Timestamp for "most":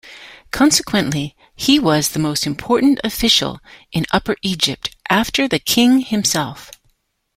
2.17-2.47